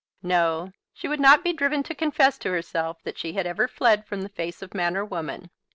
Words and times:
No; 0.23 0.71
she 0.95 1.07
would 1.07 1.19
not 1.19 1.43
be 1.43 1.53
driven 1.53 1.83
to 1.83 1.93
confess 1.93 2.39
to 2.39 2.49
herself 2.49 2.97
that 3.03 3.19
she 3.19 3.33
had 3.33 3.45
ever 3.45 3.67
fled 3.67 4.03
from 4.07 4.23
the 4.23 4.29
face 4.29 4.63
of 4.63 4.73
man 4.73 4.97
or 4.97 5.05
woman. 5.05 5.51